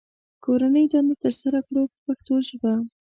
[0.43, 2.73] کورنۍ دنده ترسره کړو په پښتو ژبه.